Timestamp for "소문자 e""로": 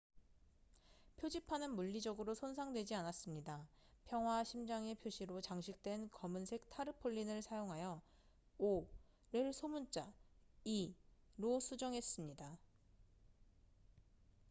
9.53-11.59